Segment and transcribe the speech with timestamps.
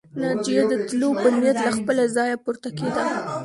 [0.21, 3.03] ناجيه د تلو په نيت له خپله ځايه پورته کېده